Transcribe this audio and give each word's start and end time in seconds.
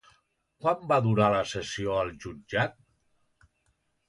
Quant 0.63 0.87
va 0.91 0.97
durar 1.07 1.27
la 1.33 1.43
sessió 1.51 1.99
al 1.99 2.09
jutjat? 2.25 2.75